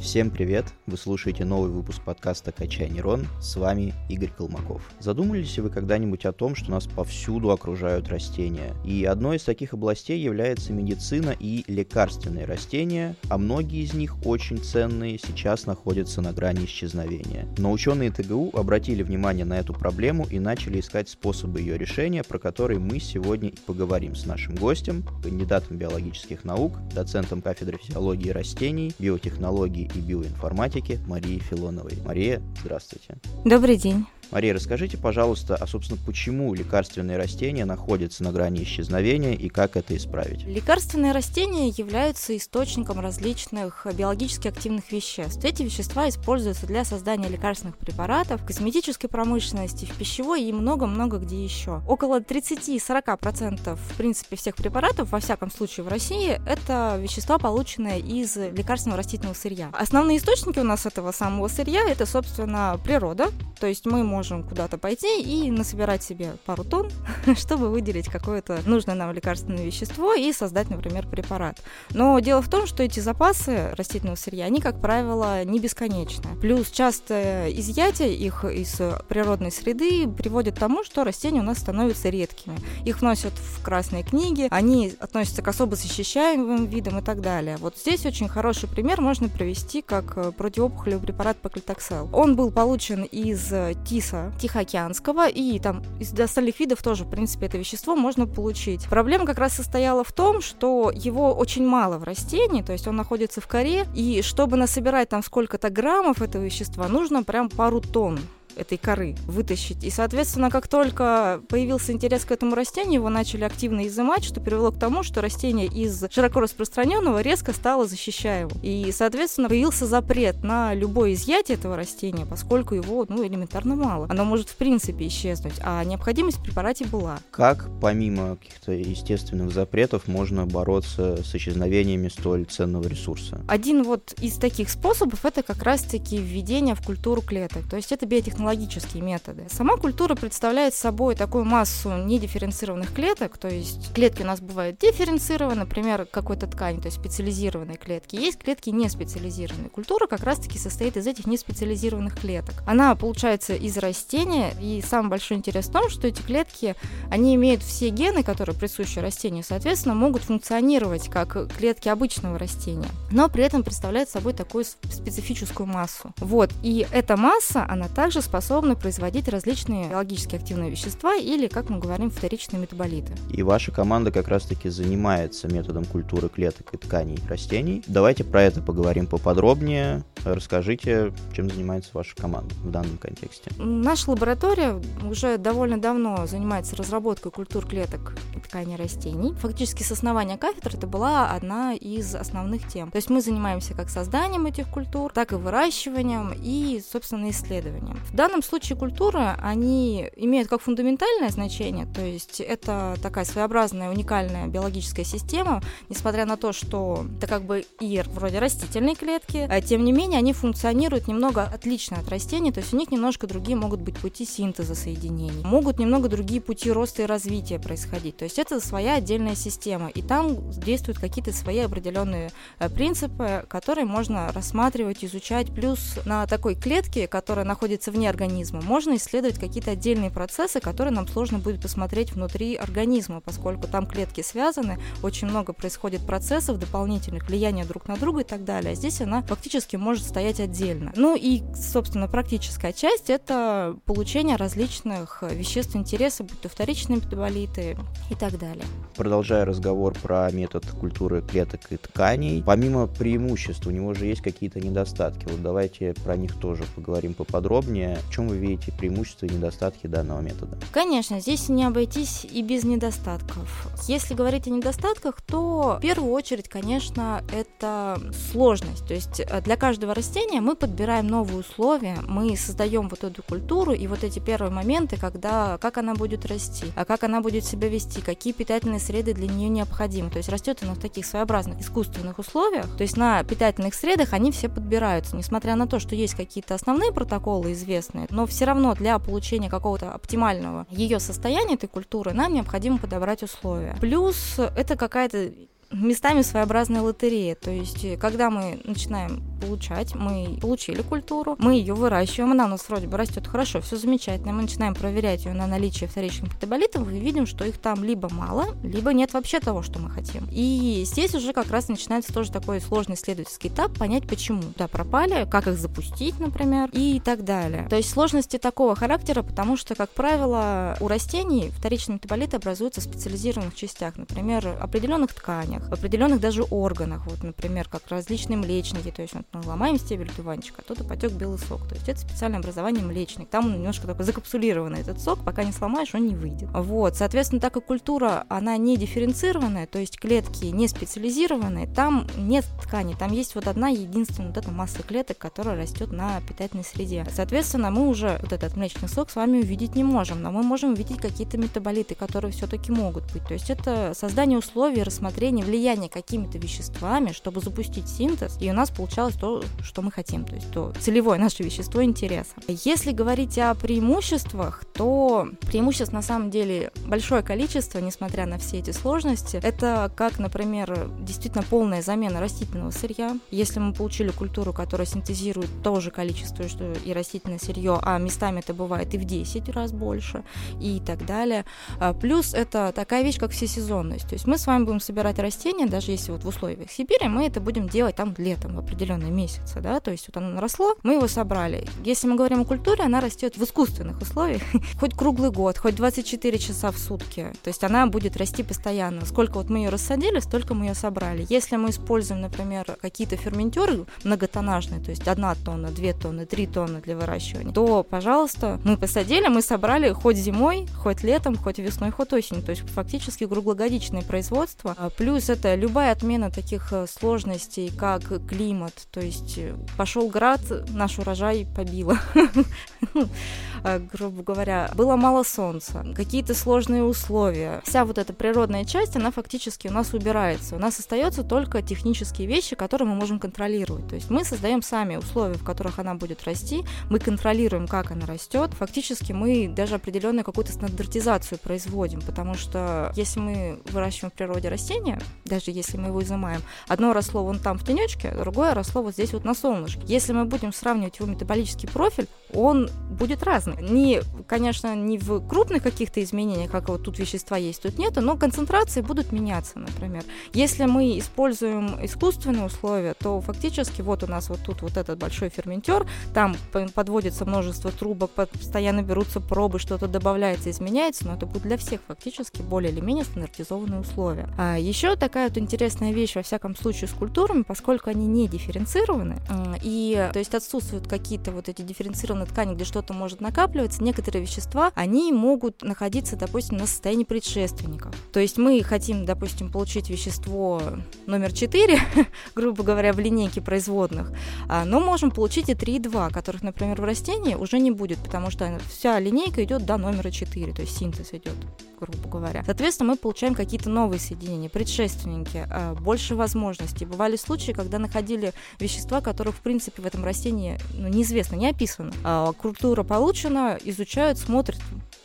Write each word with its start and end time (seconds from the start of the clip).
Всем 0.00 0.30
привет! 0.30 0.64
Вы 0.86 0.96
слушаете 0.96 1.44
новый 1.44 1.70
выпуск 1.70 2.02
подкаста 2.04 2.52
«Качай 2.52 2.88
нейрон». 2.88 3.26
С 3.40 3.56
вами 3.56 3.94
Игорь 4.08 4.30
Колмаков. 4.30 4.80
Задумались 5.00 5.56
ли 5.56 5.62
вы 5.64 5.70
когда-нибудь 5.70 6.24
о 6.24 6.32
том, 6.32 6.54
что 6.54 6.70
нас 6.70 6.86
повсюду 6.86 7.50
окружают 7.50 8.08
растения? 8.08 8.74
И 8.84 9.04
одной 9.04 9.38
из 9.38 9.42
таких 9.42 9.74
областей 9.74 10.20
является 10.20 10.72
медицина 10.72 11.34
и 11.38 11.64
лекарственные 11.66 12.44
растения, 12.44 13.16
а 13.28 13.38
многие 13.38 13.82
из 13.82 13.92
них 13.92 14.24
очень 14.24 14.58
ценные 14.58 15.18
сейчас 15.18 15.66
находятся 15.66 16.22
на 16.22 16.32
грани 16.32 16.64
исчезновения. 16.66 17.48
Но 17.58 17.72
ученые 17.72 18.12
ТГУ 18.12 18.52
обратили 18.54 19.02
внимание 19.02 19.44
на 19.44 19.58
эту 19.58 19.74
проблему 19.74 20.28
и 20.30 20.38
начали 20.38 20.78
искать 20.78 21.08
способы 21.08 21.60
ее 21.60 21.76
решения, 21.76 22.22
про 22.22 22.38
которые 22.38 22.78
мы 22.78 23.00
сегодня 23.00 23.48
и 23.48 23.56
поговорим 23.66 24.14
с 24.14 24.26
нашим 24.26 24.54
гостем, 24.54 25.04
кандидатом 25.24 25.76
биологических 25.76 26.44
наук, 26.44 26.78
доцентом 26.94 27.42
кафедры 27.42 27.78
физиологии 27.78 28.30
растений, 28.30 28.94
биотехнологии 29.00 29.87
и 29.94 30.00
биоинформатики 30.00 30.98
Марии 31.06 31.38
Филоновой. 31.38 31.98
Мария, 32.04 32.42
здравствуйте. 32.60 33.16
Добрый 33.44 33.76
день. 33.76 34.06
Мария, 34.30 34.52
расскажите, 34.52 34.98
пожалуйста, 34.98 35.56
а, 35.56 35.66
собственно, 35.66 35.98
почему 36.04 36.52
лекарственные 36.52 37.16
растения 37.16 37.64
находятся 37.64 38.22
на 38.22 38.30
грани 38.30 38.62
исчезновения 38.62 39.32
и 39.32 39.48
как 39.48 39.76
это 39.76 39.96
исправить? 39.96 40.44
Лекарственные 40.44 41.12
растения 41.12 41.68
являются 41.68 42.36
источником 42.36 43.00
различных 43.00 43.86
биологически 43.90 44.48
активных 44.48 44.92
веществ. 44.92 45.42
Эти 45.44 45.62
вещества 45.62 46.10
используются 46.10 46.66
для 46.66 46.84
создания 46.84 47.28
лекарственных 47.28 47.78
препаратов 47.78 48.42
в 48.42 48.46
косметической 48.46 49.08
промышленности, 49.08 49.86
в 49.86 49.94
пищевой 49.94 50.42
и 50.42 50.52
много-много 50.52 51.16
где 51.16 51.42
еще. 51.42 51.80
Около 51.88 52.20
30-40% 52.20 53.76
в 53.76 53.96
принципе 53.96 54.36
всех 54.36 54.56
препаратов, 54.56 55.10
во 55.10 55.20
всяком 55.20 55.50
случае 55.50 55.84
в 55.84 55.88
России, 55.88 56.38
это 56.46 56.98
вещества, 57.00 57.38
полученные 57.38 58.00
из 58.00 58.36
лекарственного 58.36 58.98
растительного 58.98 59.34
сырья. 59.34 59.70
Основные 59.72 60.18
источники 60.18 60.58
у 60.58 60.64
нас 60.64 60.84
этого 60.84 61.12
самого 61.12 61.48
сырья 61.48 61.88
это, 61.88 62.04
собственно, 62.04 62.78
природа, 62.84 63.28
то 63.58 63.66
есть 63.66 63.86
мы 63.86 64.04
можем 64.04 64.17
можем 64.18 64.42
куда-то 64.42 64.78
пойти 64.78 65.22
и 65.22 65.48
насобирать 65.48 66.02
себе 66.02 66.32
пару 66.44 66.64
тонн, 66.64 66.90
чтобы 67.36 67.70
выделить 67.70 68.08
какое-то 68.08 68.58
нужное 68.66 68.96
нам 68.96 69.12
лекарственное 69.12 69.64
вещество 69.64 70.12
и 70.12 70.32
создать, 70.32 70.70
например, 70.70 71.06
препарат. 71.06 71.62
Но 71.90 72.18
дело 72.18 72.42
в 72.42 72.48
том, 72.48 72.66
что 72.66 72.82
эти 72.82 72.98
запасы 72.98 73.70
растительного 73.76 74.16
сырья, 74.16 74.46
они, 74.46 74.60
как 74.60 74.80
правило, 74.80 75.44
не 75.44 75.60
бесконечны. 75.60 76.34
Плюс 76.40 76.68
часто 76.72 77.46
изъятие 77.48 78.12
их 78.16 78.44
из 78.44 78.80
природной 79.08 79.52
среды 79.52 80.08
приводит 80.08 80.56
к 80.56 80.58
тому, 80.58 80.82
что 80.82 81.04
растения 81.04 81.38
у 81.38 81.44
нас 81.44 81.58
становятся 81.58 82.08
редкими. 82.08 82.58
Их 82.84 83.00
вносят 83.00 83.34
в 83.34 83.62
красные 83.62 84.02
книги, 84.02 84.48
они 84.50 84.94
относятся 84.98 85.42
к 85.42 85.48
особо 85.48 85.76
защищаемым 85.76 86.66
видам 86.66 86.98
и 86.98 87.02
так 87.02 87.20
далее. 87.20 87.56
Вот 87.58 87.78
здесь 87.78 88.04
очень 88.04 88.28
хороший 88.28 88.68
пример 88.68 89.00
можно 89.00 89.28
провести 89.28 89.80
как 89.80 90.34
противоопухолевый 90.34 91.06
препарат 91.06 91.36
Паклитоксел. 91.36 92.08
Он 92.12 92.34
был 92.34 92.50
получен 92.50 93.04
из 93.04 93.52
ТИС 93.86 94.07
риса 94.08 94.32
тихоокеанского, 94.40 95.28
и 95.28 95.58
там 95.58 95.82
из 96.00 96.18
остальных 96.18 96.60
видов 96.60 96.82
тоже, 96.82 97.04
в 97.04 97.10
принципе, 97.10 97.46
это 97.46 97.58
вещество 97.58 97.96
можно 97.96 98.26
получить. 98.26 98.86
Проблема 98.88 99.26
как 99.26 99.38
раз 99.38 99.54
состояла 99.54 100.04
в 100.04 100.12
том, 100.12 100.40
что 100.40 100.90
его 100.94 101.34
очень 101.34 101.66
мало 101.66 101.98
в 101.98 102.04
растении, 102.04 102.62
то 102.62 102.72
есть 102.72 102.86
он 102.86 102.96
находится 102.96 103.40
в 103.40 103.46
коре, 103.46 103.86
и 103.94 104.22
чтобы 104.22 104.56
насобирать 104.56 105.08
там 105.08 105.22
сколько-то 105.22 105.70
граммов 105.70 106.22
этого 106.22 106.42
вещества, 106.42 106.88
нужно 106.88 107.22
прям 107.22 107.48
пару 107.48 107.80
тонн 107.80 108.18
этой 108.58 108.78
коры 108.78 109.14
вытащить. 109.26 109.84
И, 109.84 109.90
соответственно, 109.90 110.50
как 110.50 110.68
только 110.68 111.40
появился 111.48 111.92
интерес 111.92 112.24
к 112.24 112.32
этому 112.32 112.54
растению, 112.54 112.94
его 112.94 113.08
начали 113.08 113.44
активно 113.44 113.86
изымать, 113.86 114.24
что 114.24 114.40
привело 114.40 114.72
к 114.72 114.78
тому, 114.78 115.02
что 115.02 115.20
растение 115.20 115.66
из 115.66 116.04
широко 116.10 116.40
распространенного 116.40 117.20
резко 117.20 117.52
стало 117.52 117.86
защищаемым. 117.86 118.58
И, 118.62 118.90
соответственно, 118.92 119.48
появился 119.48 119.86
запрет 119.86 120.42
на 120.42 120.74
любое 120.74 121.14
изъятие 121.14 121.56
этого 121.56 121.76
растения, 121.76 122.26
поскольку 122.26 122.74
его, 122.74 123.06
ну, 123.08 123.26
элементарно 123.26 123.76
мало. 123.76 124.06
Оно 124.10 124.24
может, 124.24 124.48
в 124.48 124.56
принципе, 124.56 125.06
исчезнуть, 125.06 125.54
а 125.62 125.82
необходимость 125.84 126.38
в 126.38 126.42
препарате 126.42 126.84
была. 126.86 127.18
Как, 127.30 127.68
помимо 127.80 128.36
каких-то 128.36 128.72
естественных 128.72 129.52
запретов, 129.52 130.08
можно 130.08 130.46
бороться 130.46 131.22
с 131.22 131.34
исчезновениями 131.34 132.08
столь 132.08 132.44
ценного 132.44 132.88
ресурса? 132.88 133.40
Один 133.46 133.82
вот 133.84 134.14
из 134.20 134.36
таких 134.36 134.70
способов 134.70 135.24
это 135.24 135.42
как 135.42 135.62
раз-таки 135.62 136.18
введение 136.18 136.74
в 136.74 136.84
культуру 136.84 137.22
клеток. 137.22 137.68
То 137.68 137.76
есть 137.76 137.92
это 137.92 138.06
биотехнология 138.06 138.47
технологические 138.48 139.02
методы. 139.02 139.46
Сама 139.50 139.76
культура 139.76 140.14
представляет 140.14 140.74
собой 140.74 141.14
такую 141.14 141.44
массу 141.44 141.90
недифференцированных 141.96 142.94
клеток, 142.94 143.36
то 143.36 143.48
есть 143.48 143.92
клетки 143.92 144.22
у 144.22 144.24
нас 144.24 144.40
бывают 144.40 144.78
дифференцированы, 144.78 145.60
например, 145.60 146.06
какой-то 146.10 146.46
ткани, 146.46 146.80
то 146.80 146.86
есть 146.86 146.98
специализированные 146.98 147.76
клетки. 147.76 148.16
Есть 148.16 148.38
клетки 148.38 148.70
не 148.70 148.88
специализированные. 148.88 149.68
Культура 149.68 150.06
как 150.06 150.22
раз-таки 150.22 150.58
состоит 150.58 150.96
из 150.96 151.06
этих 151.06 151.26
неспециализированных 151.26 152.18
клеток. 152.18 152.62
Она 152.66 152.94
получается 152.94 153.54
из 153.54 153.76
растения, 153.76 154.54
и 154.60 154.82
самый 154.86 155.10
большой 155.10 155.36
интерес 155.36 155.66
в 155.66 155.72
том, 155.72 155.90
что 155.90 156.06
эти 156.06 156.22
клетки, 156.22 156.74
они 157.10 157.34
имеют 157.34 157.62
все 157.62 157.90
гены, 157.90 158.22
которые 158.22 158.56
присущи 158.56 158.98
растению, 158.98 159.44
соответственно, 159.44 159.94
могут 159.94 160.22
функционировать 160.22 161.08
как 161.10 161.52
клетки 161.54 161.88
обычного 161.88 162.38
растения, 162.38 162.88
но 163.10 163.28
при 163.28 163.44
этом 163.44 163.62
представляют 163.62 164.08
собой 164.08 164.32
такую 164.32 164.64
специфическую 164.64 165.66
массу. 165.66 166.14
Вот, 166.18 166.50
и 166.62 166.86
эта 166.90 167.16
масса, 167.18 167.66
она 167.68 167.88
также 167.88 168.22
способны 168.38 168.76
производить 168.76 169.28
различные 169.28 169.88
биологически 169.88 170.36
активные 170.36 170.70
вещества 170.70 171.16
или, 171.16 171.48
как 171.48 171.70
мы 171.70 171.80
говорим, 171.80 172.08
вторичные 172.08 172.60
метаболиты. 172.60 173.12
И 173.32 173.42
ваша 173.42 173.72
команда 173.72 174.12
как 174.12 174.28
раз-таки 174.28 174.68
занимается 174.68 175.48
методом 175.48 175.84
культуры 175.84 176.28
клеток 176.28 176.72
и 176.72 176.76
тканей 176.76 177.18
растений. 177.28 177.82
Давайте 177.88 178.22
про 178.22 178.42
это 178.42 178.62
поговорим 178.62 179.08
поподробнее. 179.08 180.04
Расскажите, 180.24 181.12
чем 181.34 181.50
занимается 181.50 181.90
ваша 181.94 182.14
команда 182.14 182.54
в 182.62 182.70
данном 182.70 182.96
контексте. 182.98 183.50
Наша 183.58 184.12
лаборатория 184.12 184.80
уже 185.02 185.36
довольно 185.36 185.80
давно 185.80 186.24
занимается 186.28 186.76
разработкой 186.76 187.32
культур 187.32 187.66
клеток 187.66 188.14
и 188.36 188.38
тканей 188.38 188.76
растений. 188.76 189.34
Фактически 189.34 189.82
с 189.82 189.90
основания 189.90 190.38
кафедры 190.38 190.76
это 190.76 190.86
была 190.86 191.32
одна 191.32 191.74
из 191.74 192.14
основных 192.14 192.68
тем. 192.68 192.92
То 192.92 192.96
есть 192.98 193.10
мы 193.10 193.20
занимаемся 193.20 193.74
как 193.74 193.90
созданием 193.90 194.46
этих 194.46 194.68
культур, 194.68 195.12
так 195.12 195.32
и 195.32 195.34
выращиванием 195.34 196.32
и, 196.40 196.80
собственно, 196.88 197.30
исследованием. 197.30 197.98
В 198.10 198.14
данном 198.28 198.42
случае 198.42 198.76
культуры, 198.78 199.34
они 199.38 200.10
имеют 200.16 200.48
как 200.48 200.60
фундаментальное 200.60 201.30
значение, 201.30 201.86
то 201.86 202.02
есть 202.02 202.40
это 202.40 202.96
такая 203.02 203.24
своеобразная 203.24 203.90
уникальная 203.90 204.46
биологическая 204.46 205.04
система, 205.04 205.62
несмотря 205.88 206.26
на 206.26 206.36
то, 206.36 206.52
что 206.52 207.06
это 207.16 207.26
как 207.26 207.44
бы 207.44 207.64
и 207.80 208.02
вроде 208.06 208.38
растительные 208.38 208.94
клетки, 208.94 209.46
а 209.48 209.60
тем 209.62 209.84
не 209.84 209.92
менее 209.92 210.18
они 210.18 210.32
функционируют 210.32 211.08
немного 211.08 211.42
отлично 211.42 211.98
от 211.98 212.08
растений, 212.10 212.52
то 212.52 212.60
есть 212.60 212.74
у 212.74 212.76
них 212.76 212.90
немножко 212.90 213.26
другие 213.26 213.56
могут 213.56 213.80
быть 213.80 213.96
пути 213.98 214.26
синтеза 214.26 214.74
соединений, 214.74 215.42
могут 215.44 215.78
немного 215.78 216.08
другие 216.08 216.42
пути 216.42 216.70
роста 216.70 217.02
и 217.02 217.06
развития 217.06 217.58
происходить, 217.58 218.18
то 218.18 218.24
есть 218.24 218.38
это 218.38 218.60
своя 218.60 218.94
отдельная 218.94 219.36
система, 219.36 219.88
и 219.88 220.02
там 220.02 220.50
действуют 220.50 220.98
какие-то 220.98 221.32
свои 221.32 221.60
определенные 221.60 222.30
э, 222.58 222.68
принципы, 222.68 223.46
которые 223.48 223.86
можно 223.86 224.30
рассматривать, 224.32 225.02
изучать, 225.02 225.50
плюс 225.54 225.98
на 226.04 226.26
такой 226.26 226.54
клетке, 226.54 227.08
которая 227.08 227.46
находится 227.46 227.90
вне 227.90 228.07
организма. 228.08 228.60
Можно 228.62 228.96
исследовать 228.96 229.38
какие-то 229.38 229.72
отдельные 229.72 230.10
процессы, 230.10 230.60
которые 230.60 230.92
нам 230.92 231.06
сложно 231.06 231.38
будет 231.38 231.62
посмотреть 231.62 232.12
внутри 232.12 232.56
организма, 232.56 233.20
поскольку 233.20 233.68
там 233.68 233.86
клетки 233.86 234.22
связаны, 234.22 234.78
очень 235.02 235.28
много 235.28 235.52
происходит 235.52 236.06
процессов 236.06 236.58
дополнительных, 236.58 237.28
влияния 237.28 237.64
друг 237.64 237.88
на 237.88 237.96
друга 237.96 238.20
и 238.20 238.24
так 238.24 238.44
далее. 238.44 238.72
А 238.72 238.74
здесь 238.74 239.00
она 239.00 239.22
фактически 239.22 239.76
может 239.76 240.04
стоять 240.04 240.40
отдельно. 240.40 240.92
Ну 240.96 241.16
и, 241.16 241.42
собственно, 241.54 242.08
практическая 242.08 242.72
часть— 242.72 243.10
это 243.10 243.76
получение 243.84 244.36
различных 244.36 245.22
веществ 245.22 245.76
интереса, 245.76 246.24
будь 246.24 246.40
то 246.40 246.48
вторичные 246.48 246.96
метаболиты 246.96 247.76
и 248.10 248.14
так 248.14 248.38
далее. 248.38 248.64
Продолжая 248.96 249.44
разговор 249.44 249.94
про 249.94 250.30
метод 250.32 250.66
культуры 250.66 251.22
клеток 251.22 251.60
и 251.70 251.76
тканей, 251.76 252.42
помимо 252.42 252.86
преимуществ, 252.86 253.66
у 253.66 253.70
него 253.70 253.94
же 253.94 254.06
есть 254.06 254.22
какие-то 254.22 254.60
недостатки. 254.60 255.26
Вот 255.28 255.42
давайте 255.42 255.94
про 256.04 256.16
них 256.16 256.34
тоже 256.38 256.64
поговорим 256.74 257.14
поподробнее. 257.14 257.97
В 258.08 258.12
чем 258.12 258.28
вы 258.28 258.36
видите 258.36 258.72
преимущества 258.72 259.26
и 259.26 259.30
недостатки 259.30 259.86
данного 259.86 260.20
метода? 260.20 260.58
Конечно, 260.72 261.20
здесь 261.20 261.48
не 261.48 261.64
обойтись 261.64 262.24
и 262.24 262.42
без 262.42 262.64
недостатков. 262.64 263.68
Если 263.86 264.14
говорить 264.14 264.46
о 264.46 264.50
недостатках, 264.50 265.20
то 265.22 265.76
в 265.78 265.80
первую 265.80 266.12
очередь, 266.12 266.48
конечно, 266.48 267.22
это 267.32 268.00
сложность. 268.30 268.86
То 268.86 268.94
есть 268.94 269.20
э, 269.20 269.40
для 269.42 269.56
каждого 269.56 269.94
растения 269.94 270.40
мы 270.40 270.56
подбираем 270.56 271.06
новые 271.06 271.38
условия, 271.38 271.98
мы 272.06 272.36
создаем 272.36 272.88
вот 272.88 273.04
эту 273.04 273.22
культуру 273.22 273.72
и 273.72 273.86
вот 273.86 274.04
эти 274.04 274.18
первые 274.18 274.50
моменты, 274.50 274.96
когда 274.96 275.58
как 275.58 275.78
она 275.78 275.94
будет 275.94 276.26
расти, 276.26 276.66
а 276.76 276.84
как 276.84 277.04
она 277.04 277.20
будет 277.20 277.44
себя 277.44 277.68
вести, 277.68 278.00
какие 278.00 278.32
питательные 278.32 278.80
среды 278.80 279.14
для 279.14 279.28
нее 279.28 279.48
необходимы. 279.48 280.10
То 280.10 280.18
есть 280.18 280.28
растет 280.28 280.58
она 280.62 280.74
в 280.74 280.78
таких 280.78 281.06
своеобразных 281.06 281.60
искусственных 281.60 282.18
условиях. 282.18 282.66
То 282.76 282.82
есть 282.82 282.96
на 282.96 283.22
питательных 283.24 283.74
средах 283.74 284.12
они 284.12 284.32
все 284.32 284.48
подбираются, 284.48 285.16
несмотря 285.16 285.56
на 285.56 285.66
то, 285.66 285.78
что 285.78 285.94
есть 285.94 286.14
какие-то 286.14 286.54
основные 286.54 286.92
протоколы 286.92 287.52
известные, 287.52 287.78
интересные. 287.88 288.06
Но 288.10 288.26
все 288.26 288.44
равно 288.44 288.74
для 288.74 288.98
получения 288.98 289.48
какого-то 289.48 289.92
оптимального 289.92 290.66
ее 290.70 291.00
состояния 291.00 291.54
этой 291.54 291.68
культуры 291.68 292.12
нам 292.12 292.34
необходимо 292.34 292.78
подобрать 292.78 293.22
условия. 293.22 293.76
Плюс 293.80 294.38
это 294.38 294.76
какая-то 294.76 295.32
местами 295.70 296.22
своеобразная 296.22 296.82
лотерея. 296.82 297.34
То 297.34 297.50
есть, 297.50 297.84
э, 297.84 297.96
когда 297.96 298.30
мы 298.30 298.60
начинаем 298.64 299.22
получать, 299.40 299.94
мы 299.94 300.38
получили 300.40 300.82
культуру, 300.82 301.36
мы 301.38 301.54
ее 301.54 301.74
выращиваем, 301.74 302.32
она 302.32 302.46
у 302.46 302.48
нас 302.48 302.68
вроде 302.68 302.86
бы 302.86 302.96
растет 302.96 303.26
хорошо, 303.26 303.60
все 303.60 303.76
замечательно, 303.76 304.32
мы 304.32 304.42
начинаем 304.42 304.74
проверять 304.74 305.24
ее 305.24 305.32
на 305.32 305.46
наличие 305.46 305.88
вторичных 305.88 306.34
метаболитов, 306.34 306.90
и 306.90 306.98
видим, 306.98 307.26
что 307.26 307.44
их 307.44 307.58
там 307.58 307.84
либо 307.84 308.12
мало, 308.12 308.46
либо 308.62 308.92
нет 308.92 309.12
вообще 309.12 309.40
того, 309.40 309.62
что 309.62 309.78
мы 309.78 309.90
хотим. 309.90 310.28
И 310.30 310.82
здесь 310.84 311.14
уже 311.14 311.32
как 311.32 311.50
раз 311.50 311.68
начинается 311.68 312.12
тоже 312.12 312.32
такой 312.32 312.60
сложный 312.60 312.96
исследовательский 312.96 313.50
этап, 313.50 313.76
понять, 313.78 314.08
почему 314.08 314.42
да, 314.56 314.68
пропали, 314.68 315.26
как 315.30 315.46
их 315.46 315.58
запустить, 315.58 316.18
например, 316.18 316.68
и 316.72 317.00
так 317.04 317.24
далее. 317.24 317.66
То 317.68 317.76
есть 317.76 317.90
сложности 317.90 318.38
такого 318.38 318.74
характера, 318.74 319.22
потому 319.22 319.56
что, 319.56 319.74
как 319.74 319.90
правило, 319.90 320.76
у 320.80 320.88
растений 320.88 321.50
вторичные 321.56 321.96
метаболиты 321.96 322.36
образуются 322.36 322.80
в 322.80 322.84
специализированных 322.84 323.54
частях, 323.54 323.96
например, 323.96 324.56
определенных 324.60 325.14
тканях, 325.14 325.57
в 325.60 325.72
определенных 325.72 326.20
даже 326.20 326.42
органах, 326.42 327.06
вот, 327.06 327.22
например, 327.22 327.68
как 327.68 327.82
различные 327.88 328.36
млечники, 328.36 328.90
то 328.90 329.02
есть 329.02 329.14
вот, 329.14 329.24
мы 329.32 329.42
ломаем 329.46 329.78
стебель 329.78 330.10
дуванчика, 330.16 330.62
оттуда 330.62 330.84
потек 330.84 331.12
белый 331.12 331.38
сок. 331.38 331.66
То 331.68 331.74
есть 331.74 331.88
это 331.88 332.00
специальное 332.00 332.38
образование 332.40 332.84
млечник. 332.84 333.28
Там 333.28 333.52
немножко 333.52 333.86
такой 333.86 334.04
закапсулированный 334.04 334.80
этот 334.80 335.00
сок, 335.00 335.24
пока 335.24 335.44
не 335.44 335.52
сломаешь, 335.52 335.94
он 335.94 336.06
не 336.06 336.14
выйдет. 336.14 336.48
Вот, 336.52 336.96
соответственно, 336.96 337.40
так 337.40 337.54
как 337.54 337.66
культура, 337.66 338.24
она 338.28 338.56
не 338.56 338.76
дифференцированная, 338.76 339.66
то 339.66 339.78
есть 339.78 339.98
клетки 339.98 340.46
не 340.46 340.68
специализированные, 340.68 341.66
там 341.66 342.06
нет 342.16 342.44
ткани, 342.62 342.94
там 342.94 343.12
есть 343.12 343.34
вот 343.34 343.46
одна 343.46 343.68
единственная 343.68 344.28
вот 344.28 344.38
эта 344.38 344.50
масса 344.50 344.82
клеток, 344.82 345.18
которая 345.18 345.56
растет 345.56 345.92
на 345.92 346.20
питательной 346.22 346.64
среде. 346.64 347.06
Соответственно, 347.14 347.70
мы 347.70 347.88
уже 347.88 348.18
вот 348.22 348.32
этот 348.32 348.56
млечный 348.56 348.88
сок 348.88 349.10
с 349.10 349.16
вами 349.16 349.38
увидеть 349.38 349.74
не 349.74 349.84
можем, 349.84 350.22
но 350.22 350.30
мы 350.30 350.42
можем 350.42 350.72
увидеть 350.72 350.98
какие-то 350.98 351.38
метаболиты, 351.38 351.94
которые 351.94 352.32
все-таки 352.32 352.72
могут 352.72 353.04
быть. 353.12 353.24
То 353.26 353.34
есть 353.34 353.50
это 353.50 353.92
создание 353.94 354.38
условий, 354.38 354.82
рассмотрение, 354.82 355.44
влияние 355.48 355.88
какими-то 355.88 356.38
веществами, 356.38 357.12
чтобы 357.12 357.40
запустить 357.40 357.88
синтез, 357.88 358.36
и 358.40 358.50
у 358.50 358.52
нас 358.52 358.70
получалось 358.70 359.14
то, 359.14 359.42
что 359.62 359.82
мы 359.82 359.90
хотим, 359.90 360.24
то 360.24 360.34
есть 360.34 360.50
то 360.52 360.72
целевое 360.80 361.18
наше 361.18 361.42
вещество 361.42 361.82
интереса. 361.82 362.34
Если 362.46 362.92
говорить 362.92 363.38
о 363.38 363.54
преимуществах, 363.54 364.64
то 364.74 365.28
преимуществ 365.40 365.92
на 365.92 366.02
самом 366.02 366.30
деле 366.30 366.70
большое 366.86 367.22
количество, 367.22 367.78
несмотря 367.78 368.26
на 368.26 368.38
все 368.38 368.58
эти 368.58 368.70
сложности. 368.70 369.40
Это 369.42 369.90
как, 369.96 370.18
например, 370.18 370.90
действительно 371.00 371.42
полная 371.42 371.82
замена 371.82 372.20
растительного 372.20 372.70
сырья. 372.70 373.16
Если 373.30 373.58
мы 373.58 373.72
получили 373.72 374.10
культуру, 374.10 374.52
которая 374.52 374.86
синтезирует 374.86 375.48
то 375.62 375.80
же 375.80 375.90
количество, 375.90 376.46
что 376.48 376.72
и 376.72 376.92
растительное 376.92 377.38
сырье, 377.38 377.78
а 377.82 377.98
местами 377.98 378.40
это 378.40 378.52
бывает 378.54 378.94
и 378.94 378.98
в 378.98 379.04
10 379.04 379.48
раз 379.48 379.72
больше, 379.72 380.24
и 380.60 380.80
так 380.84 381.06
далее. 381.06 381.44
А 381.80 381.94
плюс 381.94 382.34
это 382.34 382.72
такая 382.74 383.02
вещь, 383.02 383.18
как 383.18 383.30
всесезонность. 383.30 384.08
То 384.08 384.14
есть 384.14 384.26
мы 384.26 384.36
с 384.36 384.46
вами 384.46 384.64
будем 384.64 384.80
собирать 384.80 385.18
растения, 385.18 385.37
даже 385.68 385.92
если 385.92 386.10
вот 386.12 386.24
в 386.24 386.28
условиях 386.28 386.70
Сибири, 386.70 387.08
мы 387.08 387.26
это 387.26 387.40
будем 387.40 387.68
делать 387.68 387.96
там 387.96 388.14
летом, 388.18 388.56
в 388.56 388.58
определенные 388.58 389.10
месяцы, 389.10 389.60
да, 389.60 389.80
то 389.80 389.90
есть 389.90 390.08
вот 390.08 390.16
оно 390.16 390.30
наросло, 390.30 390.76
мы 390.82 390.94
его 390.94 391.08
собрали. 391.08 391.66
Если 391.84 392.06
мы 392.06 392.16
говорим 392.16 392.40
о 392.42 392.44
культуре, 392.44 392.84
она 392.84 393.00
растет 393.00 393.36
в 393.36 393.44
искусственных 393.44 394.00
условиях, 394.00 394.42
хоть 394.80 394.94
круглый 394.94 395.30
год, 395.30 395.58
хоть 395.58 395.76
24 395.76 396.38
часа 396.38 396.70
в 396.70 396.78
сутки, 396.78 397.32
то 397.42 397.48
есть 397.48 397.64
она 397.64 397.86
будет 397.86 398.16
расти 398.16 398.42
постоянно. 398.42 399.04
Сколько 399.06 399.38
вот 399.38 399.48
мы 399.48 399.58
ее 399.58 399.68
рассадили, 399.68 400.20
столько 400.20 400.54
мы 400.54 400.66
ее 400.66 400.74
собрали. 400.74 401.26
Если 401.28 401.56
мы 401.56 401.70
используем, 401.70 402.20
например, 402.20 402.76
какие-то 402.80 403.16
ферментеры 403.16 403.86
многотоннажные, 404.04 404.80
то 404.80 404.90
есть 404.90 405.06
одна 405.08 405.34
тонна, 405.34 405.68
две 405.68 405.94
тонны, 405.94 406.26
три 406.26 406.46
тонны 406.46 406.80
для 406.80 406.96
выращивания, 406.96 407.52
то, 407.52 407.82
пожалуйста, 407.82 408.60
мы 408.64 408.76
посадили, 408.76 409.28
мы 409.28 409.42
собрали 409.42 409.92
хоть 409.92 410.16
зимой, 410.16 410.66
хоть 410.76 411.02
летом, 411.02 411.36
хоть 411.36 411.58
весной, 411.58 411.90
хоть 411.90 412.12
осенью, 412.12 412.42
то 412.42 412.50
есть 412.50 412.62
фактически 412.68 413.26
круглогодичное 413.26 414.02
производство. 414.02 414.74
А 414.78 414.90
плюс 415.28 415.38
это 415.38 415.54
любая 415.54 415.92
отмена 415.92 416.30
таких 416.30 416.72
э, 416.72 416.86
сложностей, 416.86 417.70
как 417.70 418.26
климат, 418.26 418.72
то 418.90 419.00
есть 419.00 419.36
э, 419.38 419.54
пошел 419.76 420.08
град, 420.08 420.40
наш 420.70 420.98
урожай 420.98 421.46
побило. 421.54 421.98
Э, 423.64 423.78
грубо 423.78 424.22
говоря, 424.22 424.70
было 424.74 424.96
мало 424.96 425.22
солнца, 425.22 425.84
какие-то 425.94 426.34
сложные 426.34 426.84
условия. 426.84 427.60
Вся 427.64 427.84
вот 427.84 427.98
эта 427.98 428.12
природная 428.12 428.64
часть, 428.64 428.96
она 428.96 429.10
фактически 429.10 429.68
у 429.68 429.72
нас 429.72 429.92
убирается. 429.94 430.56
У 430.56 430.58
нас 430.58 430.78
остается 430.78 431.22
только 431.22 431.62
технические 431.62 432.26
вещи, 432.26 432.56
которые 432.56 432.88
мы 432.88 432.94
можем 432.94 433.18
контролировать. 433.18 433.88
То 433.88 433.94
есть 433.94 434.10
мы 434.10 434.24
создаем 434.24 434.62
сами 434.62 434.96
условия, 434.96 435.34
в 435.34 435.44
которых 435.44 435.78
она 435.78 435.94
будет 435.94 436.24
расти, 436.24 436.64
мы 436.90 436.98
контролируем, 436.98 437.66
как 437.66 437.90
она 437.90 438.06
растет. 438.06 438.52
Фактически 438.54 439.12
мы 439.12 439.48
даже 439.48 439.74
определенную 439.76 440.24
какую-то 440.24 440.52
стандартизацию 440.52 441.38
производим, 441.38 442.00
потому 442.02 442.34
что 442.34 442.92
если 442.96 443.20
мы 443.20 443.60
выращиваем 443.70 444.10
в 444.10 444.14
природе 444.14 444.48
растения, 444.48 445.00
даже 445.24 445.50
если 445.50 445.76
мы 445.76 445.88
его 445.88 446.02
изымаем, 446.02 446.42
одно 446.66 446.92
росло 446.92 447.24
вон 447.24 447.38
там 447.38 447.58
в 447.58 447.64
тенечке, 447.64 448.10
другое 448.10 448.54
росло 448.54 448.82
вот 448.82 448.94
здесь 448.94 449.12
вот 449.12 449.24
на 449.24 449.34
солнышке. 449.34 449.80
Если 449.86 450.12
мы 450.12 450.24
будем 450.24 450.52
сравнивать 450.52 450.98
его 450.98 451.08
метаболический 451.08 451.68
профиль, 451.68 452.08
он 452.32 452.70
будет 452.98 453.22
разный. 453.22 453.56
Не, 453.62 454.02
конечно, 454.26 454.74
не 454.74 454.98
в 454.98 455.26
крупных 455.26 455.62
каких-то 455.62 456.02
изменениях, 456.02 456.50
как 456.50 456.68
вот 456.68 456.82
тут 456.82 456.98
вещества 456.98 457.36
есть, 457.36 457.62
тут 457.62 457.78
нету, 457.78 458.00
но 458.00 458.16
концентрации 458.16 458.80
будут 458.80 459.12
меняться, 459.12 459.58
например. 459.58 460.04
Если 460.32 460.64
мы 460.64 460.98
используем 460.98 461.84
искусственные 461.84 462.46
условия, 462.46 462.94
то 462.94 463.20
фактически 463.20 463.82
вот 463.82 464.02
у 464.02 464.06
нас 464.06 464.28
вот 464.28 464.40
тут 464.44 464.62
вот 464.62 464.76
этот 464.76 464.98
большой 464.98 465.28
ферментер, 465.28 465.86
там 466.12 466.36
подводится 466.74 467.24
множество 467.24 467.70
трубок, 467.70 468.10
постоянно 468.10 468.82
берутся 468.82 469.20
пробы, 469.20 469.58
что-то 469.58 469.86
добавляется, 469.86 470.50
изменяется, 470.50 471.06
но 471.06 471.14
это 471.14 471.26
будет 471.26 471.42
для 471.42 471.56
всех 471.56 471.80
фактически 471.86 472.42
более 472.42 472.72
или 472.72 472.80
менее 472.80 473.04
стандартизованные 473.04 473.80
условия. 473.80 474.28
А 474.36 474.58
еще 474.58 474.96
такая 474.96 475.28
вот 475.28 475.38
интересная 475.38 475.92
вещь, 475.92 476.16
во 476.16 476.22
всяком 476.22 476.56
случае, 476.56 476.88
с 476.88 476.92
культурами, 476.92 477.42
поскольку 477.42 477.90
они 477.90 478.06
не 478.06 478.28
дифференцированы, 478.28 479.18
и 479.62 480.08
то 480.12 480.18
есть 480.18 480.34
отсутствуют 480.34 480.88
какие-то 480.88 481.30
вот 481.30 481.48
эти 481.48 481.62
дифференцированные 481.62 482.26
ткани, 482.26 482.54
где 482.54 482.64
что-то 482.64 482.87
может 482.92 483.20
накапливаться, 483.20 483.82
некоторые 483.82 484.22
вещества, 484.22 484.72
они 484.74 485.12
могут 485.12 485.62
находиться, 485.62 486.16
допустим, 486.16 486.58
на 486.58 486.66
состоянии 486.66 487.04
предшественников. 487.04 487.94
То 488.12 488.20
есть 488.20 488.38
мы 488.38 488.62
хотим, 488.62 489.04
допустим, 489.04 489.50
получить 489.50 489.90
вещество 489.90 490.60
номер 491.06 491.32
4, 491.32 491.80
грубо 492.34 492.62
говоря, 492.62 492.92
в 492.92 492.98
линейке 492.98 493.40
производных, 493.40 494.12
а, 494.48 494.64
но 494.64 494.80
можем 494.80 495.10
получить 495.10 495.48
и 495.48 495.54
3 495.54 495.76
и 495.76 495.78
2, 495.78 496.10
которых, 496.10 496.42
например, 496.42 496.80
в 496.80 496.84
растении 496.84 497.34
уже 497.34 497.58
не 497.58 497.70
будет, 497.70 497.98
потому 497.98 498.30
что 498.30 498.58
вся 498.70 498.98
линейка 498.98 499.44
идет 499.44 499.64
до 499.64 499.76
номера 499.76 500.10
4, 500.10 500.52
то 500.52 500.62
есть 500.62 500.76
синтез 500.76 501.12
идет 501.12 501.36
грубо 501.78 502.08
говоря. 502.08 502.42
Соответственно, 502.44 502.90
мы 502.90 502.96
получаем 502.96 503.34
какие-то 503.34 503.70
новые 503.70 504.00
соединения, 504.00 504.48
предшественники, 504.48 505.46
а, 505.50 505.74
больше 505.74 506.14
возможностей. 506.14 506.84
Бывали 506.84 507.16
случаи, 507.16 507.52
когда 507.52 507.78
находили 507.78 508.32
вещества, 508.58 509.00
которых, 509.00 509.36
в 509.36 509.40
принципе, 509.40 509.82
в 509.82 509.86
этом 509.86 510.04
растении 510.04 510.58
ну, 510.74 510.88
неизвестно, 510.88 511.36
не 511.36 511.48
описано. 511.48 511.92
А 512.04 512.32
культура 512.78 512.82
получена, 512.84 513.58
изучают, 513.64 514.18
смотрят, 514.18 514.60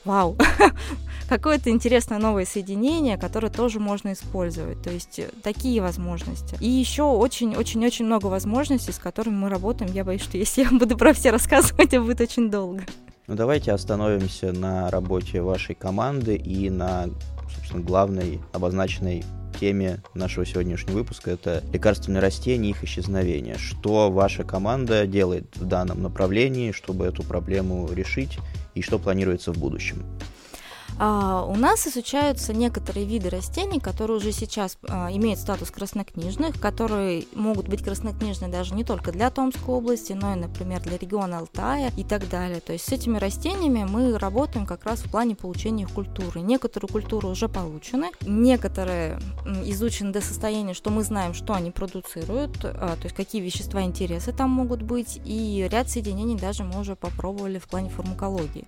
вау, 0.06 0.38
какое-то 1.30 1.70
интересное 1.70 2.20
новое 2.20 2.46
соединение, 2.46 3.18
которое 3.18 3.50
тоже 3.50 3.80
можно 3.80 4.14
использовать. 4.14 4.82
То 4.82 4.92
есть 4.92 5.20
э, 5.20 5.30
такие 5.42 5.82
возможности. 5.82 6.58
И 6.60 6.70
еще 6.70 7.04
очень-очень-очень 7.04 8.06
много 8.06 8.28
возможностей, 8.28 8.92
с 8.92 9.00
которыми 9.00 9.36
мы 9.36 9.50
работаем. 9.50 9.92
Я 9.92 10.04
боюсь, 10.04 10.22
что 10.22 10.38
если 10.38 10.64
я 10.64 10.70
буду 10.80 10.98
про 10.98 11.14
все 11.14 11.32
рассказывать, 11.32 11.94
это 11.94 12.02
будет 12.02 12.22
очень 12.22 12.52
долго. 12.52 12.84
Ну 13.28 13.36
давайте 13.36 13.72
остановимся 13.72 14.52
на 14.52 14.92
работе 14.92 15.42
вашей 15.42 15.76
команды 15.76 16.36
и 16.36 16.70
на, 16.70 17.06
собственно, 17.56 17.82
главной 17.82 18.40
обозначенной 18.52 19.24
теме 19.64 20.04
нашего 20.14 20.46
сегодняшнего 20.46 20.96
выпуска. 20.96 21.32
Это 21.32 21.64
лекарственные 21.72 22.20
растения 22.20 22.68
и 22.68 22.72
их 22.72 22.84
исчезновение. 22.84 23.58
Что 23.58 24.12
ваша 24.12 24.44
команда 24.44 25.08
делает 25.08 25.56
в 25.56 25.64
данном 25.66 26.02
направлении, 26.02 26.74
чтобы 26.74 27.06
эту 27.06 27.24
проблему 27.24 27.90
решить, 27.94 28.40
и 28.76 28.82
что 28.82 29.00
планируется 29.00 29.54
в 29.54 29.58
будущем? 29.58 30.04
А, 31.00 31.44
у 31.48 31.56
нас 31.56 31.88
изучаются 31.88 32.54
некоторые 32.54 33.06
виды 33.06 33.30
растений, 33.30 33.80
которые 33.80 34.18
уже 34.18 34.32
сейчас 34.32 34.78
а, 34.88 35.10
имеют 35.12 35.40
статус 35.40 35.72
краснокнижных, 35.72 36.60
которые 36.60 37.26
могут 37.34 37.68
быть 37.68 37.84
краснокнижны 37.84 38.48
даже 38.48 38.76
не 38.76 38.84
только 38.84 39.12
для 39.12 39.30
Томской 39.30 39.74
области, 39.76 40.14
но 40.14 40.34
и, 40.34 40.40
например, 40.40 40.82
для 40.82 40.98
региона 40.98 41.40
Алтая 41.40 41.92
и 41.98 42.04
так 42.04 42.30
далее. 42.30 42.60
То 42.60 42.74
есть 42.74 42.86
с 42.86 42.92
этими 42.92 43.18
растениями 43.18 43.86
мы 43.90 44.18
работаем 44.18 44.66
как 44.66 44.86
раз 44.86 45.00
в 45.00 45.10
плане 45.10 45.36
получения 45.36 45.88
культуры. 45.88 46.42
Некоторые 46.42 46.90
культуры 46.90 47.28
уже 47.28 47.50
получены, 47.50 48.12
некоторые 48.22 49.20
изучены 49.66 50.12
до 50.12 50.22
состояния, 50.22 50.74
что 50.74 50.92
мы 50.92 51.04
знаем, 51.04 51.34
что 51.34 51.54
они 51.54 51.72
продуцируют, 51.72 52.64
а, 52.64 52.96
то 52.96 53.04
есть 53.04 53.16
какие 53.16 53.42
вещества 53.42 53.82
интересы 53.84 54.32
там 54.32 54.52
могут 54.52 54.84
быть, 54.84 55.20
и 55.26 55.68
ряд 55.72 55.90
соединений 55.90 56.38
даже 56.38 56.64
мы 56.64 56.80
уже 56.80 56.96
попробовали 56.96 57.58
в 57.58 57.68
плане 57.68 57.90
фармакологии. 57.90 58.68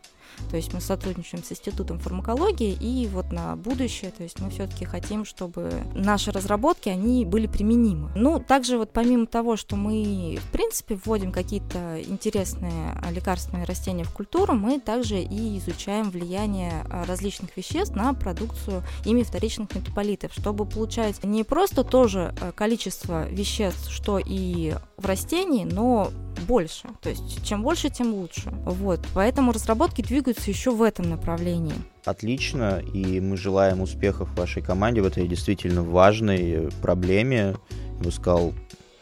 То 0.50 0.58
есть 0.58 0.74
мы 0.74 0.82
сотрудничаем 0.82 1.44
с 1.44 1.52
Институтом 1.52 2.00
фармакологии 2.00 2.15
фармакологии, 2.16 2.78
и 2.80 3.08
вот 3.08 3.32
на 3.32 3.56
будущее, 3.56 4.12
то 4.12 4.24
есть 4.24 4.40
мы 4.40 4.50
все-таки 4.50 4.86
хотим, 4.86 5.26
чтобы 5.26 5.72
наши 5.94 6.32
разработки, 6.32 6.90
они 6.90 7.26
были 7.26 7.48
применимы. 7.48 8.12
Ну, 8.16 8.40
также 8.40 8.78
вот 8.78 8.92
помимо 8.92 9.26
того, 9.26 9.58
что 9.58 9.76
мы, 9.76 10.38
в 10.42 10.52
принципе, 10.52 10.98
вводим 11.04 11.32
какие-то 11.32 12.02
интересные 12.02 13.02
лекарственные 13.12 13.66
растения 13.66 14.04
в 14.04 14.12
культуру, 14.12 14.54
мы 14.54 14.80
также 14.80 15.22
и 15.22 15.58
изучаем 15.58 16.10
влияние 16.10 16.86
а, 16.90 17.06
различных 17.06 17.56
веществ 17.58 17.96
на 17.96 18.14
продукцию 18.14 18.84
ими 19.06 19.24
вторичных 19.24 19.74
метаболитов, 19.76 20.34
чтобы 20.34 20.66
получать 20.66 21.24
не 21.24 21.44
просто 21.44 21.84
то 21.84 22.08
же 22.08 22.34
а, 22.40 22.52
количество 22.52 23.28
веществ, 23.28 23.92
что 23.92 24.20
и 24.20 24.76
в 24.98 25.06
растении, 25.06 25.66
но 25.66 26.12
больше. 26.48 26.88
То 27.02 27.10
есть 27.10 27.46
чем 27.46 27.64
больше, 27.64 27.90
тем 27.90 28.14
лучше. 28.14 28.52
Вот. 28.66 29.00
Поэтому 29.14 29.52
разработки 29.52 30.02
двигаются 30.02 30.50
еще 30.50 30.72
в 30.72 30.82
этом 30.82 31.10
направлении. 31.10 31.76
Отлично, 32.06 32.82
и 32.94 33.20
мы 33.20 33.36
желаем 33.36 33.82
успехов 33.82 34.30
вашей 34.38 34.62
команде 34.62 35.02
в 35.02 35.08
этой 35.08 35.28
действительно 35.28 35.82
важной 35.82 36.70
проблеме, 36.82 37.56
я 37.98 38.04
бы 38.04 38.12
сказал, 38.12 38.54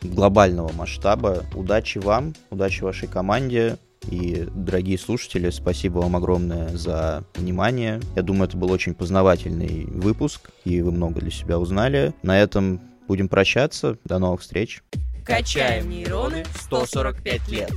глобального 0.01 0.71
масштаба. 0.71 1.43
Удачи 1.53 1.97
вам, 1.97 2.33
удачи 2.49 2.81
вашей 2.81 3.09
команде. 3.09 3.77
И, 4.09 4.47
дорогие 4.53 4.97
слушатели, 4.97 5.49
спасибо 5.49 5.99
вам 5.99 6.15
огромное 6.15 6.69
за 6.75 7.23
внимание. 7.35 8.01
Я 8.15 8.21
думаю, 8.21 8.49
это 8.49 8.57
был 8.57 8.71
очень 8.71 8.93
познавательный 8.93 9.85
выпуск, 9.85 10.49
и 10.65 10.81
вы 10.81 10.91
много 10.91 11.21
для 11.21 11.31
себя 11.31 11.59
узнали. 11.59 12.13
На 12.21 12.39
этом 12.39 12.81
будем 13.07 13.29
прощаться. 13.29 13.97
До 14.03 14.19
новых 14.19 14.41
встреч. 14.41 14.83
Качаем 15.25 15.89
нейроны 15.89 16.43
145 16.53 17.47
лет. 17.49 17.71